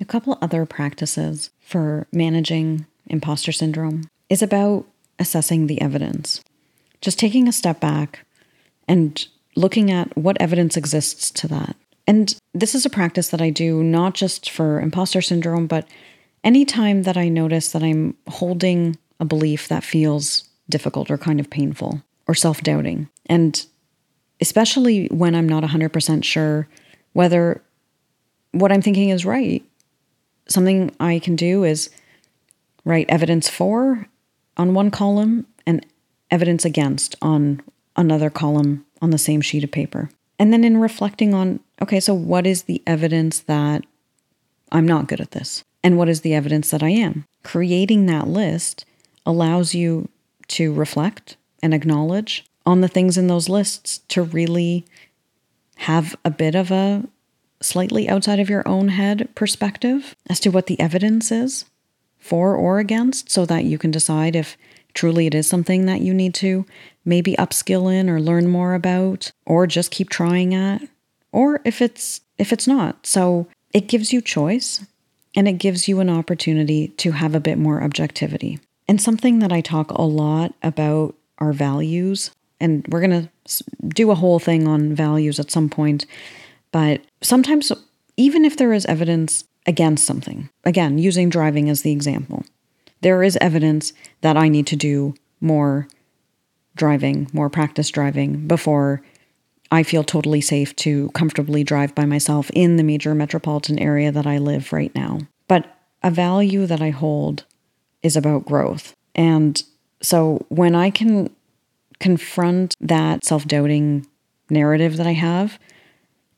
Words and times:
A 0.00 0.04
couple 0.04 0.38
other 0.40 0.64
practices 0.64 1.50
for 1.60 2.06
managing 2.12 2.86
imposter 3.06 3.50
syndrome 3.50 4.08
is 4.28 4.42
about 4.42 4.86
assessing 5.18 5.66
the 5.66 5.80
evidence. 5.80 6.42
Just 7.00 7.18
taking 7.18 7.48
a 7.48 7.52
step 7.52 7.80
back 7.80 8.24
and 8.86 9.26
looking 9.56 9.90
at 9.90 10.16
what 10.16 10.40
evidence 10.40 10.76
exists 10.76 11.30
to 11.32 11.48
that. 11.48 11.76
And 12.06 12.34
this 12.54 12.74
is 12.74 12.86
a 12.86 12.90
practice 12.90 13.28
that 13.30 13.42
I 13.42 13.50
do 13.50 13.82
not 13.82 14.14
just 14.14 14.50
for 14.50 14.80
imposter 14.80 15.20
syndrome, 15.20 15.66
but 15.66 15.86
anytime 16.44 17.02
that 17.02 17.16
I 17.16 17.28
notice 17.28 17.72
that 17.72 17.82
I'm 17.82 18.16
holding 18.28 18.96
a 19.18 19.24
belief 19.24 19.68
that 19.68 19.84
feels 19.84 20.48
difficult 20.70 21.10
or 21.10 21.18
kind 21.18 21.40
of 21.40 21.50
painful 21.50 22.02
or 22.28 22.34
self 22.34 22.62
doubting. 22.62 23.08
And 23.26 23.64
especially 24.40 25.08
when 25.08 25.34
I'm 25.34 25.48
not 25.48 25.64
100% 25.64 26.24
sure 26.24 26.68
whether 27.14 27.62
what 28.52 28.70
I'm 28.70 28.82
thinking 28.82 29.08
is 29.08 29.26
right, 29.26 29.64
something 30.48 30.94
I 30.98 31.18
can 31.18 31.36
do 31.36 31.64
is 31.64 31.90
write 32.84 33.06
evidence 33.08 33.48
for 33.48 34.06
on 34.56 34.74
one 34.74 34.90
column 34.90 35.46
and 35.66 35.84
evidence 36.30 36.64
against 36.64 37.14
on 37.22 37.62
another 37.96 38.30
column 38.30 38.84
on 39.00 39.10
the 39.10 39.18
same 39.18 39.40
sheet 39.40 39.64
of 39.64 39.70
paper. 39.70 40.10
And 40.38 40.52
then 40.52 40.64
in 40.64 40.78
reflecting 40.78 41.34
on, 41.34 41.60
okay, 41.82 42.00
so 42.00 42.14
what 42.14 42.46
is 42.46 42.62
the 42.62 42.82
evidence 42.86 43.40
that 43.40 43.84
I'm 44.70 44.86
not 44.86 45.08
good 45.08 45.20
at 45.20 45.32
this? 45.32 45.64
And 45.82 45.96
what 45.98 46.08
is 46.08 46.20
the 46.20 46.34
evidence 46.34 46.70
that 46.70 46.82
I 46.82 46.90
am? 46.90 47.24
Creating 47.42 48.06
that 48.06 48.28
list 48.28 48.84
allows 49.26 49.74
you 49.74 50.08
to 50.48 50.72
reflect 50.72 51.36
and 51.62 51.74
acknowledge 51.74 52.44
on 52.64 52.80
the 52.80 52.88
things 52.88 53.16
in 53.16 53.26
those 53.26 53.48
lists 53.48 53.98
to 54.08 54.22
really 54.22 54.84
have 55.76 56.16
a 56.24 56.30
bit 56.30 56.54
of 56.54 56.70
a 56.70 57.04
slightly 57.60 58.08
outside 58.08 58.40
of 58.40 58.50
your 58.50 58.66
own 58.66 58.88
head 58.88 59.28
perspective 59.34 60.14
as 60.28 60.40
to 60.40 60.50
what 60.50 60.66
the 60.66 60.78
evidence 60.80 61.32
is 61.32 61.64
for 62.18 62.54
or 62.54 62.78
against 62.78 63.30
so 63.30 63.44
that 63.46 63.64
you 63.64 63.78
can 63.78 63.90
decide 63.90 64.36
if 64.36 64.56
truly 64.94 65.26
it 65.26 65.34
is 65.34 65.46
something 65.46 65.86
that 65.86 66.00
you 66.00 66.12
need 66.12 66.34
to 66.34 66.66
maybe 67.04 67.34
upskill 67.36 67.92
in 67.92 68.10
or 68.10 68.20
learn 68.20 68.48
more 68.48 68.74
about 68.74 69.30
or 69.46 69.66
just 69.66 69.90
keep 69.90 70.08
trying 70.08 70.54
at 70.54 70.82
or 71.32 71.60
if 71.64 71.80
it's 71.82 72.20
if 72.38 72.52
it's 72.52 72.66
not. 72.66 73.06
So 73.06 73.48
it 73.72 73.88
gives 73.88 74.12
you 74.12 74.20
choice 74.20 74.84
and 75.34 75.48
it 75.48 75.54
gives 75.54 75.88
you 75.88 76.00
an 76.00 76.10
opportunity 76.10 76.88
to 76.88 77.12
have 77.12 77.34
a 77.34 77.40
bit 77.40 77.58
more 77.58 77.82
objectivity. 77.82 78.60
And 78.86 79.00
something 79.00 79.40
that 79.40 79.52
I 79.52 79.60
talk 79.60 79.90
a 79.90 80.02
lot 80.02 80.54
about 80.62 81.14
are 81.38 81.52
values 81.52 82.30
and 82.60 82.86
we're 82.88 83.06
going 83.06 83.28
to 83.46 83.64
do 83.88 84.10
a 84.10 84.16
whole 84.16 84.38
thing 84.38 84.66
on 84.66 84.94
values 84.94 85.38
at 85.38 85.50
some 85.50 85.68
point, 85.68 86.06
but 86.72 87.02
sometimes 87.22 87.72
even 88.16 88.44
if 88.44 88.56
there 88.56 88.72
is 88.72 88.86
evidence 88.86 89.44
against 89.66 90.06
something, 90.06 90.48
again, 90.64 90.98
using 90.98 91.28
driving 91.28 91.68
as 91.68 91.82
the 91.82 91.92
example, 91.92 92.44
there 93.00 93.22
is 93.22 93.38
evidence 93.40 93.92
that 94.22 94.36
I 94.36 94.48
need 94.48 94.66
to 94.68 94.76
do 94.76 95.14
more 95.40 95.88
driving, 96.74 97.28
more 97.32 97.50
practice 97.50 97.90
driving 97.90 98.46
before 98.46 99.02
I 99.70 99.82
feel 99.82 100.02
totally 100.02 100.40
safe 100.40 100.74
to 100.76 101.10
comfortably 101.10 101.62
drive 101.62 101.94
by 101.94 102.06
myself 102.06 102.50
in 102.54 102.76
the 102.76 102.82
major 102.82 103.14
metropolitan 103.14 103.78
area 103.78 104.10
that 104.10 104.26
I 104.26 104.38
live 104.38 104.72
right 104.72 104.94
now. 104.94 105.20
But 105.46 105.76
a 106.02 106.10
value 106.10 106.66
that 106.66 106.80
I 106.80 106.90
hold 106.90 107.44
is 108.02 108.16
about 108.16 108.46
growth. 108.46 108.94
And 109.14 109.62
so 110.00 110.46
when 110.48 110.74
I 110.74 110.90
can 110.90 111.30
confront 112.00 112.74
that 112.80 113.24
self 113.24 113.46
doubting 113.46 114.06
narrative 114.48 114.96
that 114.96 115.06
I 115.06 115.12
have 115.12 115.58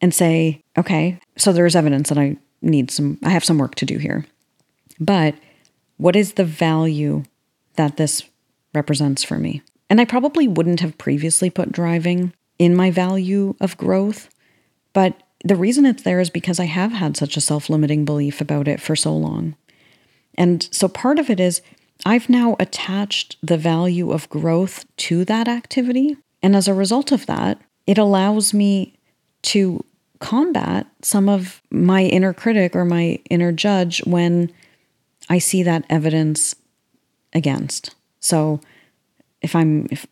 and 0.01 0.15
say, 0.15 0.63
okay, 0.77 1.19
so 1.37 1.53
there 1.53 1.67
is 1.67 1.77
evidence 1.77 2.09
that 2.09 2.19
I 2.19 2.37
need 2.63 2.91
some, 2.91 3.19
I 3.23 3.31
have 3.31 3.45
some 3.45 3.59
work 3.59 3.75
to 3.77 3.87
do 3.87 3.99
here. 3.99 4.27
But 4.99 5.35
what 5.97 6.17
is 6.17 6.35
the 6.35 6.45
value 6.45 7.25
that 7.77 7.97
this 7.97 8.23
represents 8.75 9.23
for 9.25 9.39
me? 9.39 9.63
And 9.89 10.01
I 10.01 10.05
probably 10.05 10.47
wouldn't 10.47 10.81
have 10.81 10.99
previously 10.99 11.51
put 11.51 11.73
driving 11.73 12.33
in 12.59 12.77
my 12.77 12.91
value 12.91 13.55
of 13.61 13.77
growth, 13.77 14.29
but 14.93 15.23
the 15.45 15.57
reason 15.57 15.87
it's 15.87 16.03
there 16.03 16.21
is 16.21 16.31
because 16.31 16.61
I 16.61 16.67
have 16.67 16.93
had 16.93 17.17
such 17.17 17.37
a 17.37 17.41
self 17.41 17.71
limiting 17.71 18.05
belief 18.05 18.41
about 18.41 18.69
it 18.69 18.81
for 18.81 18.95
so 18.95 19.17
long. 19.17 19.57
And 20.35 20.69
so 20.71 20.89
part 20.89 21.19
of 21.19 21.31
it 21.31 21.41
is 21.41 21.63
I've 22.05 22.29
now 22.29 22.57
attached 22.61 23.37
the 23.43 23.57
value 23.57 24.13
of 24.13 24.29
growth 24.29 24.85
to 24.99 25.25
that 25.27 25.49
activity. 25.49 26.17
And 26.43 26.55
as 26.57 26.69
a 26.69 26.75
result 26.75 27.13
of 27.13 27.27
that, 27.27 27.61
it 27.87 27.99
allows 27.99 28.55
me 28.55 28.95
to 29.43 29.85
combat 30.21 30.87
some 31.03 31.29
of 31.29 31.61
my 31.71 32.05
inner 32.05 32.33
critic 32.33 32.77
or 32.77 32.85
my 32.85 33.19
inner 33.29 33.51
judge 33.51 34.05
when 34.07 34.53
I 35.29 35.39
see 35.39 35.63
that 35.63 35.85
evidence 35.91 36.55
against. 37.33 37.95
So 38.21 38.61
if 39.43 39.57
I'm 39.57 39.89
if, 39.91 40.07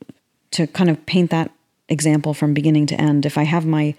to 0.53 0.67
kind 0.67 0.91
of 0.91 1.05
paint 1.07 1.31
that 1.31 1.51
example 1.89 2.35
from 2.35 2.55
beginning 2.55 2.87
to 2.87 3.01
end, 3.01 3.27
if 3.27 3.39
I 3.39 3.45
have 3.45 3.67
my 3.67 3.95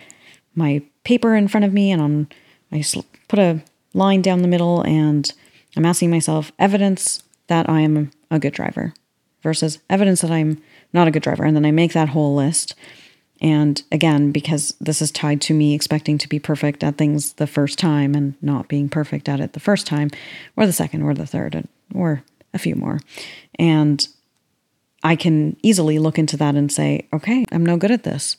my 0.55 0.81
paper 1.03 1.35
in 1.35 1.47
front 1.47 1.65
of 1.65 1.73
me 1.73 1.91
and 1.91 2.01
on 2.01 2.27
I 2.71 2.83
put 3.27 3.39
a 3.39 3.61
line 3.93 4.21
down 4.21 4.41
the 4.41 4.47
middle 4.47 4.81
and 4.81 5.31
I'm 5.75 5.85
asking 5.85 6.09
myself 6.09 6.51
evidence 6.59 7.23
that 7.47 7.69
I 7.69 7.81
am 7.81 8.11
a 8.31 8.39
good 8.39 8.53
driver 8.53 8.93
versus 9.41 9.79
evidence 9.89 10.21
that 10.21 10.31
I'm 10.31 10.61
not 10.91 11.07
a 11.07 11.11
good 11.11 11.23
driver 11.23 11.43
and 11.43 11.55
then 11.55 11.65
I 11.65 11.71
make 11.71 11.93
that 11.93 12.09
whole 12.09 12.35
list 12.35 12.75
and 13.41 13.81
again, 13.91 14.31
because 14.31 14.73
this 14.81 15.01
is 15.01 15.11
tied 15.11 15.41
to 15.41 15.53
me 15.53 15.73
expecting 15.73 16.17
to 16.17 16.27
be 16.27 16.39
perfect 16.39 16.83
at 16.83 16.97
things 16.97 17.33
the 17.33 17.47
first 17.47 17.79
time 17.79 18.13
and 18.13 18.35
not 18.41 18.67
being 18.67 18.89
perfect 18.89 19.29
at 19.29 19.39
it 19.39 19.53
the 19.53 19.59
first 19.59 19.88
time, 19.88 20.09
or 20.55 20.66
the 20.66 20.73
second, 20.73 21.03
or 21.03 21.13
the 21.13 21.25
third, 21.25 21.67
or 21.94 22.23
a 22.53 22.59
few 22.59 22.75
more. 22.75 23.00
And 23.57 24.05
I 25.03 25.16
can 25.16 25.55
easily 25.63 26.00
look 26.00 26.19
into 26.19 26.38
that 26.38 26.55
and 26.55 26.72
say, 26.72 27.07
okay, 27.13 27.45
I'm 27.51 27.66
no 27.66 27.77
good 27.77 27.91
at 27.91 28.03
this. 28.03 28.35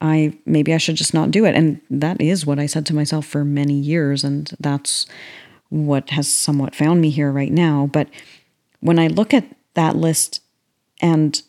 I 0.00 0.36
maybe 0.46 0.74
I 0.74 0.78
should 0.78 0.96
just 0.96 1.14
not 1.14 1.30
do 1.30 1.44
it. 1.44 1.54
And 1.54 1.80
that 1.90 2.20
is 2.20 2.46
what 2.46 2.58
I 2.58 2.66
said 2.66 2.86
to 2.86 2.94
myself 2.94 3.26
for 3.26 3.44
many 3.44 3.74
years. 3.74 4.24
And 4.24 4.50
that's 4.60 5.06
what 5.68 6.10
has 6.10 6.32
somewhat 6.32 6.74
found 6.74 7.00
me 7.00 7.10
here 7.10 7.30
right 7.30 7.52
now. 7.52 7.88
But 7.92 8.08
when 8.80 8.98
I 8.98 9.06
look 9.06 9.32
at 9.32 9.44
that 9.74 9.96
list 9.96 10.40
and 11.00 11.40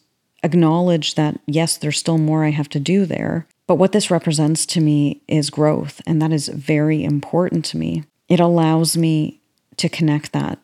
acknowledge 0.44 1.16
that, 1.16 1.40
yes, 1.48 1.78
there's 1.78 1.98
still 1.98 2.18
more 2.18 2.44
I 2.44 2.52
have 2.52 2.70
to 2.70 2.80
do 2.80 3.06
there. 3.06 3.48
But 3.66 3.76
what 3.76 3.94
this 3.94 4.12
represents 4.12 4.66
to 4.68 4.82
me 4.82 5.22
is 5.28 5.50
growth, 5.50 6.02
and 6.06 6.22
that 6.22 6.34
is 6.34 6.50
very 6.50 7.04
important 7.04 7.64
to 7.66 7.78
me. 7.78 8.04
It 8.28 8.40
allows 8.40 8.98
me 8.98 9.40
to 9.78 9.90
connect 9.90 10.34
that 10.34 10.60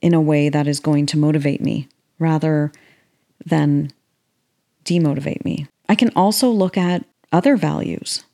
in 0.00 0.14
a 0.14 0.20
way 0.20 0.48
that 0.48 0.66
is 0.66 0.80
going 0.80 1.06
to 1.06 1.18
motivate 1.18 1.60
me 1.60 1.88
rather 2.18 2.72
than 3.44 3.92
demotivate 4.84 5.44
me. 5.44 5.66
I 5.88 5.94
can 5.94 6.10
also 6.14 6.48
look 6.48 6.76
at 6.76 7.04
other 7.32 7.56
values. 7.56 8.24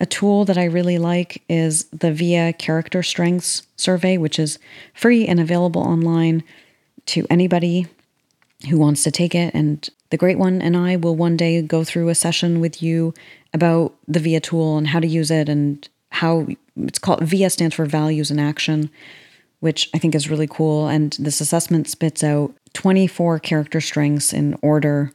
A 0.00 0.06
tool 0.06 0.44
that 0.44 0.58
I 0.58 0.64
really 0.64 0.98
like 0.98 1.42
is 1.48 1.84
the 1.86 2.12
VIA 2.12 2.52
Character 2.52 3.02
Strengths 3.02 3.66
Survey, 3.76 4.16
which 4.16 4.38
is 4.38 4.58
free 4.94 5.26
and 5.26 5.40
available 5.40 5.82
online 5.82 6.44
to 7.06 7.26
anybody 7.28 7.86
who 8.68 8.78
wants 8.78 9.02
to 9.04 9.10
take 9.10 9.34
it. 9.34 9.54
And 9.54 9.88
the 10.10 10.16
Great 10.16 10.38
One 10.38 10.62
and 10.62 10.76
I 10.76 10.96
will 10.96 11.16
one 11.16 11.36
day 11.36 11.60
go 11.62 11.84
through 11.84 12.08
a 12.08 12.14
session 12.14 12.60
with 12.60 12.82
you 12.82 13.14
about 13.52 13.94
the 14.06 14.20
VIA 14.20 14.40
tool 14.40 14.78
and 14.78 14.88
how 14.88 15.00
to 15.00 15.06
use 15.06 15.30
it 15.30 15.48
and 15.48 15.86
how 16.10 16.46
it's 16.76 16.98
called 16.98 17.22
VIA 17.22 17.50
stands 17.50 17.74
for 17.74 17.84
Values 17.84 18.30
in 18.30 18.38
Action, 18.38 18.90
which 19.60 19.90
I 19.94 19.98
think 19.98 20.14
is 20.14 20.30
really 20.30 20.46
cool. 20.46 20.88
And 20.88 21.16
this 21.18 21.40
assessment 21.40 21.88
spits 21.88 22.24
out 22.24 22.54
24 22.74 23.38
character 23.40 23.80
strengths 23.80 24.32
in 24.32 24.56
order. 24.62 25.12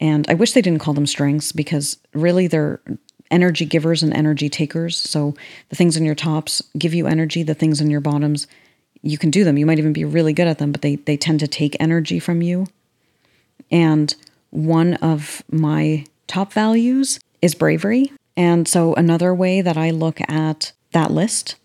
And 0.00 0.26
I 0.28 0.34
wish 0.34 0.52
they 0.52 0.62
didn't 0.62 0.80
call 0.80 0.94
them 0.94 1.06
strengths 1.06 1.52
because 1.52 1.98
really 2.12 2.46
they're 2.46 2.80
energy 3.30 3.64
givers 3.64 4.02
and 4.02 4.12
energy 4.12 4.48
takers. 4.48 4.96
So 4.96 5.34
the 5.70 5.76
things 5.76 5.96
in 5.96 6.04
your 6.04 6.14
tops 6.14 6.62
give 6.76 6.94
you 6.94 7.06
energy, 7.06 7.42
the 7.42 7.54
things 7.54 7.80
in 7.80 7.90
your 7.90 8.00
bottoms, 8.00 8.46
you 9.02 9.18
can 9.18 9.30
do 9.30 9.44
them. 9.44 9.56
You 9.56 9.66
might 9.66 9.78
even 9.78 9.92
be 9.92 10.04
really 10.04 10.32
good 10.32 10.46
at 10.46 10.58
them, 10.58 10.72
but 10.72 10.82
they, 10.82 10.96
they 10.96 11.16
tend 11.16 11.40
to 11.40 11.48
take 11.48 11.76
energy 11.80 12.18
from 12.18 12.42
you. 12.42 12.66
And 13.70 14.14
one 14.54 14.94
of 14.94 15.42
my 15.50 16.04
top 16.26 16.52
values 16.52 17.18
is 17.42 17.54
bravery. 17.54 18.12
And 18.36 18.66
so, 18.66 18.94
another 18.94 19.34
way 19.34 19.60
that 19.60 19.76
I 19.76 19.90
look 19.90 20.20
at 20.28 20.72
that 20.92 21.10
list 21.10 21.56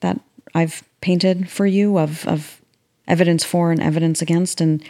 that 0.00 0.20
I've 0.54 0.82
painted 1.00 1.48
for 1.48 1.66
you 1.66 1.98
of, 1.98 2.26
of 2.26 2.60
evidence 3.08 3.44
for 3.44 3.72
and 3.72 3.82
evidence 3.82 4.20
against, 4.22 4.60
and 4.60 4.82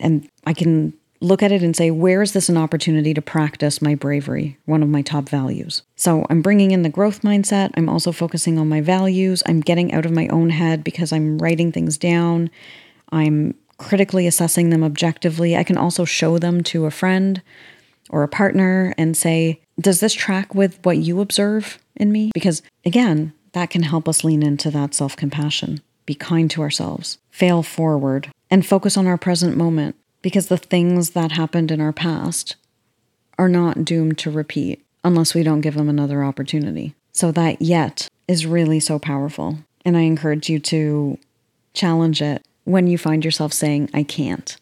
and 0.00 0.28
I 0.46 0.54
can 0.54 0.94
look 1.20 1.42
at 1.42 1.50
it 1.50 1.62
and 1.62 1.74
say, 1.74 1.90
where 1.90 2.22
is 2.22 2.32
this 2.32 2.48
an 2.48 2.56
opportunity 2.56 3.12
to 3.12 3.20
practice 3.20 3.82
my 3.82 3.94
bravery? 3.94 4.56
One 4.66 4.82
of 4.82 4.88
my 4.88 5.02
top 5.02 5.28
values. 5.28 5.82
So 5.96 6.24
I'm 6.30 6.42
bringing 6.42 6.70
in 6.70 6.82
the 6.82 6.88
growth 6.88 7.22
mindset. 7.22 7.70
I'm 7.74 7.88
also 7.88 8.12
focusing 8.12 8.56
on 8.56 8.68
my 8.68 8.80
values. 8.80 9.42
I'm 9.46 9.60
getting 9.60 9.92
out 9.92 10.06
of 10.06 10.12
my 10.12 10.28
own 10.28 10.50
head 10.50 10.84
because 10.84 11.12
I'm 11.12 11.38
writing 11.38 11.72
things 11.72 11.98
down. 11.98 12.50
I'm 13.10 13.54
critically 13.78 14.26
assessing 14.26 14.70
them 14.70 14.84
objectively. 14.84 15.56
I 15.56 15.64
can 15.64 15.78
also 15.78 16.04
show 16.04 16.38
them 16.38 16.62
to 16.64 16.84
a 16.84 16.90
friend 16.90 17.40
or 18.10 18.22
a 18.22 18.28
partner 18.28 18.94
and 18.98 19.16
say, 19.16 19.60
Does 19.80 20.00
this 20.00 20.12
track 20.12 20.54
with 20.54 20.78
what 20.84 20.98
you 20.98 21.20
observe 21.20 21.78
in 21.96 22.12
me? 22.12 22.30
Because 22.34 22.62
again, 22.84 23.32
that 23.52 23.70
can 23.70 23.84
help 23.84 24.08
us 24.08 24.24
lean 24.24 24.42
into 24.42 24.70
that 24.70 24.94
self 24.94 25.16
compassion, 25.16 25.80
be 26.06 26.14
kind 26.14 26.50
to 26.50 26.62
ourselves, 26.62 27.18
fail 27.30 27.62
forward, 27.62 28.30
and 28.50 28.66
focus 28.66 28.96
on 28.96 29.06
our 29.06 29.18
present 29.18 29.56
moment 29.56 29.96
because 30.22 30.48
the 30.48 30.56
things 30.56 31.10
that 31.10 31.32
happened 31.32 31.70
in 31.70 31.80
our 31.80 31.92
past 31.92 32.56
are 33.38 33.48
not 33.48 33.84
doomed 33.84 34.18
to 34.18 34.30
repeat 34.30 34.84
unless 35.04 35.34
we 35.34 35.42
don't 35.42 35.60
give 35.60 35.74
them 35.74 35.88
another 35.88 36.24
opportunity. 36.24 36.94
So 37.12 37.30
that 37.32 37.62
yet 37.62 38.08
is 38.26 38.46
really 38.46 38.80
so 38.80 38.98
powerful. 38.98 39.58
And 39.84 39.96
I 39.96 40.02
encourage 40.02 40.50
you 40.50 40.58
to 40.60 41.18
challenge 41.72 42.20
it 42.20 42.44
when 42.68 42.86
you 42.86 42.98
find 42.98 43.24
yourself 43.24 43.52
saying, 43.52 43.88
I 43.94 44.02
can't. 44.02 44.56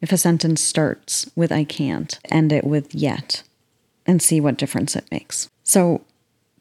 If 0.00 0.10
a 0.10 0.16
sentence 0.16 0.62
starts 0.62 1.30
with 1.36 1.52
I 1.52 1.64
can't, 1.64 2.18
end 2.30 2.50
it 2.50 2.64
with 2.64 2.94
yet 2.94 3.42
and 4.06 4.22
see 4.22 4.40
what 4.40 4.56
difference 4.56 4.96
it 4.96 5.04
makes. 5.10 5.50
So, 5.62 6.00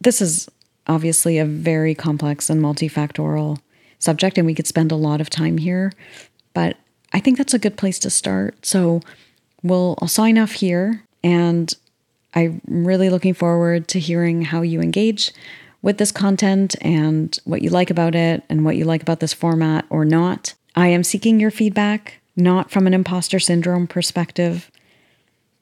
this 0.01 0.21
is 0.21 0.49
obviously 0.87 1.37
a 1.37 1.45
very 1.45 1.95
complex 1.95 2.49
and 2.49 2.61
multifactorial 2.61 3.59
subject, 3.99 4.37
and 4.37 4.45
we 4.45 4.53
could 4.53 4.67
spend 4.67 4.91
a 4.91 4.97
lot 4.97 5.21
of 5.21 5.29
time 5.29 5.57
here, 5.57 5.93
but 6.53 6.75
I 7.13 7.21
think 7.21 7.37
that's 7.37 7.53
a 7.53 7.59
good 7.59 7.77
place 7.77 7.99
to 7.99 8.09
start. 8.09 8.65
So, 8.65 8.99
we'll 9.63 9.97
I'll 10.01 10.09
sign 10.09 10.37
off 10.37 10.51
here, 10.51 11.05
and 11.23 11.73
I'm 12.35 12.59
really 12.67 13.09
looking 13.09 13.33
forward 13.33 13.87
to 13.89 13.99
hearing 13.99 14.41
how 14.41 14.61
you 14.61 14.81
engage 14.81 15.31
with 15.81 15.97
this 15.97 16.11
content 16.11 16.75
and 16.81 17.37
what 17.45 17.61
you 17.61 17.69
like 17.69 17.89
about 17.89 18.15
it 18.15 18.43
and 18.49 18.65
what 18.65 18.75
you 18.75 18.85
like 18.85 19.01
about 19.01 19.19
this 19.19 19.33
format 19.33 19.85
or 19.89 20.05
not. 20.05 20.53
I 20.75 20.87
am 20.87 21.03
seeking 21.03 21.39
your 21.39 21.51
feedback, 21.51 22.21
not 22.35 22.69
from 22.69 22.87
an 22.87 22.93
imposter 22.93 23.39
syndrome 23.39 23.87
perspective, 23.87 24.69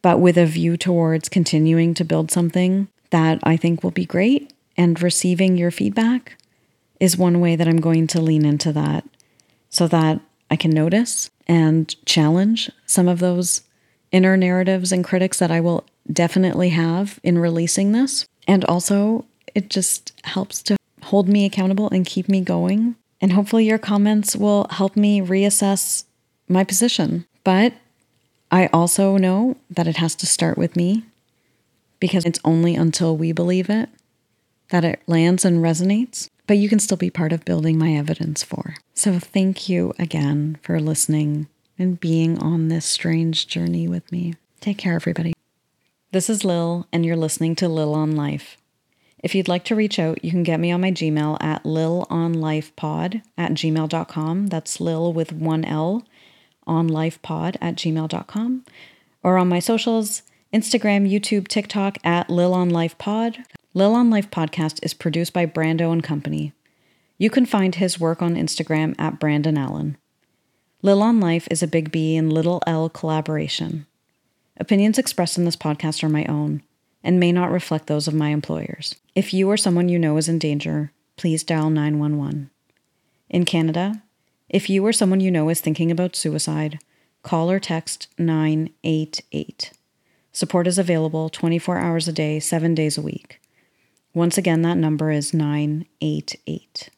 but 0.01 0.19
with 0.19 0.37
a 0.37 0.45
view 0.45 0.77
towards 0.77 1.29
continuing 1.29 1.93
to 1.95 2.05
build 2.05 2.31
something 2.31 2.87
that 3.09 3.39
I 3.43 3.57
think 3.57 3.83
will 3.83 3.91
be 3.91 4.05
great. 4.05 4.53
And 4.75 5.01
receiving 5.01 5.57
your 5.57 5.71
feedback 5.71 6.37
is 6.99 7.17
one 7.17 7.39
way 7.39 7.55
that 7.55 7.67
I'm 7.67 7.81
going 7.81 8.07
to 8.07 8.21
lean 8.21 8.45
into 8.45 8.71
that 8.73 9.03
so 9.69 9.87
that 9.87 10.19
I 10.49 10.55
can 10.55 10.71
notice 10.71 11.29
and 11.47 11.93
challenge 12.05 12.69
some 12.85 13.07
of 13.07 13.19
those 13.19 13.61
inner 14.11 14.37
narratives 14.37 14.91
and 14.91 15.03
critics 15.03 15.39
that 15.39 15.51
I 15.51 15.59
will 15.61 15.85
definitely 16.11 16.69
have 16.69 17.19
in 17.23 17.37
releasing 17.37 17.91
this. 17.91 18.25
And 18.47 18.63
also, 18.65 19.25
it 19.57 19.71
just 19.71 20.13
helps 20.23 20.61
to 20.61 20.77
hold 21.05 21.27
me 21.27 21.43
accountable 21.43 21.89
and 21.89 22.05
keep 22.05 22.29
me 22.29 22.41
going. 22.41 22.95
And 23.19 23.33
hopefully, 23.33 23.65
your 23.65 23.79
comments 23.79 24.35
will 24.35 24.67
help 24.69 24.95
me 24.95 25.19
reassess 25.19 26.03
my 26.47 26.63
position. 26.63 27.25
But 27.43 27.73
I 28.51 28.67
also 28.67 29.17
know 29.17 29.57
that 29.71 29.87
it 29.87 29.97
has 29.97 30.13
to 30.17 30.27
start 30.27 30.59
with 30.59 30.75
me 30.75 31.05
because 31.99 32.23
it's 32.23 32.39
only 32.45 32.75
until 32.75 33.17
we 33.17 33.31
believe 33.31 33.67
it 33.67 33.89
that 34.69 34.85
it 34.85 35.01
lands 35.07 35.43
and 35.43 35.63
resonates. 35.63 36.29
But 36.45 36.57
you 36.57 36.69
can 36.69 36.79
still 36.79 36.97
be 36.97 37.09
part 37.09 37.33
of 37.33 37.43
building 37.43 37.79
my 37.79 37.93
evidence 37.93 38.43
for. 38.43 38.75
So, 38.93 39.17
thank 39.17 39.67
you 39.67 39.93
again 39.97 40.59
for 40.61 40.79
listening 40.79 41.47
and 41.79 41.99
being 41.99 42.37
on 42.37 42.67
this 42.67 42.85
strange 42.85 43.47
journey 43.47 43.87
with 43.87 44.11
me. 44.11 44.35
Take 44.61 44.77
care, 44.77 44.93
everybody. 44.93 45.33
This 46.11 46.29
is 46.29 46.45
Lil, 46.45 46.85
and 46.93 47.03
you're 47.03 47.15
listening 47.15 47.55
to 47.55 47.67
Lil 47.67 47.95
on 47.95 48.15
Life. 48.15 48.55
If 49.27 49.35
you'd 49.35 49.49
like 49.49 49.65
to 49.65 49.75
reach 49.75 49.99
out, 49.99 50.23
you 50.23 50.31
can 50.31 50.43
get 50.43 50.57
me 50.57 50.71
on 50.71 50.79
my 50.79 50.89
Gmail 50.89 51.43
at 51.43 51.65
lilonlifepod 51.65 53.21
at 53.37 53.51
gmail.com. 53.51 54.47
That's 54.47 54.79
Lil 54.79 55.11
with 55.11 55.33
one 55.33 55.65
L, 55.65 56.05
onlifepod 56.65 57.57
at 57.59 57.75
gmail.com. 57.75 58.63
Or 59.23 59.37
on 59.37 59.49
my 59.49 59.59
socials, 59.59 60.21
Instagram, 60.53 61.11
YouTube, 61.11 61.49
TikTok 61.49 61.97
at 62.05 62.29
Lil 62.29 62.53
on 62.53 62.69
Life 62.69 62.97
Pod. 62.97 63.43
Lil 63.73 63.95
on 63.95 64.09
Life 64.09 64.31
podcast 64.31 64.79
is 64.81 64.93
produced 64.93 65.33
by 65.33 65.45
Brando 65.45 65.91
and 65.91 66.01
Company. 66.01 66.53
You 67.17 67.29
can 67.29 67.45
find 67.45 67.75
his 67.75 67.99
work 67.99 68.21
on 68.21 68.35
Instagram 68.35 68.95
at 68.97 69.19
Brandon 69.19 69.57
Allen. 69.57 69.97
Lil 70.81 71.03
on 71.03 71.19
Life 71.19 71.49
is 71.51 71.61
a 71.61 71.67
Big 71.67 71.91
B 71.91 72.15
and 72.15 72.31
Little 72.31 72.63
L 72.65 72.87
collaboration. 72.87 73.87
Opinions 74.55 74.97
expressed 74.97 75.37
in 75.37 75.43
this 75.43 75.57
podcast 75.57 76.01
are 76.01 76.07
my 76.07 76.23
own 76.27 76.63
and 77.07 77.21
may 77.21 77.31
not 77.31 77.49
reflect 77.49 77.87
those 77.87 78.05
of 78.09 78.13
my 78.13 78.31
employers. 78.31 78.93
If 79.15 79.33
you 79.33 79.49
or 79.49 79.55
someone 79.55 79.87
you 79.87 79.97
know 79.97 80.17
is 80.17 80.27
in 80.27 80.39
danger, 80.39 80.91
please 81.15 81.41
dial 81.41 81.69
911. 81.69 82.49
In 83.29 83.45
Canada, 83.45 84.03
if 84.49 84.69
you 84.69 84.85
or 84.85 84.91
someone 84.91 85.21
you 85.21 85.31
know 85.31 85.47
is 85.47 85.61
thinking 85.61 85.89
about 85.89 86.17
suicide, 86.17 86.79
call 87.23 87.49
or 87.49 87.61
text 87.61 88.09
988. 88.17 89.71
Support 90.33 90.67
is 90.67 90.77
available 90.77 91.29
24 91.29 91.77
hours 91.77 92.09
a 92.09 92.11
day, 92.11 92.41
7 92.41 92.75
days 92.75 92.97
a 92.97 93.01
week. 93.01 93.39
Once 94.13 94.37
again, 94.37 94.61
that 94.63 94.75
number 94.75 95.09
is 95.09 95.33
988. 95.33 96.89